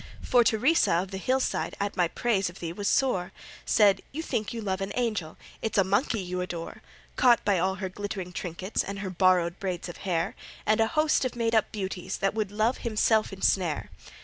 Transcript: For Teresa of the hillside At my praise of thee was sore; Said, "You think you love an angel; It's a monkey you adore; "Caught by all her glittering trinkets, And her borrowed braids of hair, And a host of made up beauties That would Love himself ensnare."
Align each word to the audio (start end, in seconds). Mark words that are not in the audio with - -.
For 0.23 0.43
Teresa 0.43 0.93
of 0.93 1.11
the 1.11 1.19
hillside 1.19 1.75
At 1.79 1.95
my 1.95 2.07
praise 2.07 2.49
of 2.49 2.59
thee 2.59 2.73
was 2.73 2.87
sore; 2.87 3.31
Said, 3.67 4.01
"You 4.11 4.23
think 4.23 4.51
you 4.51 4.59
love 4.59 4.81
an 4.81 4.91
angel; 4.95 5.37
It's 5.61 5.77
a 5.77 5.83
monkey 5.83 6.21
you 6.21 6.41
adore; 6.41 6.81
"Caught 7.17 7.45
by 7.45 7.59
all 7.59 7.75
her 7.75 7.87
glittering 7.89 8.33
trinkets, 8.33 8.83
And 8.83 8.97
her 9.01 9.11
borrowed 9.11 9.59
braids 9.59 9.89
of 9.89 9.97
hair, 9.97 10.33
And 10.65 10.79
a 10.81 10.87
host 10.87 11.23
of 11.23 11.35
made 11.35 11.53
up 11.53 11.71
beauties 11.71 12.17
That 12.17 12.33
would 12.33 12.49
Love 12.51 12.77
himself 12.79 13.31
ensnare." 13.31 13.91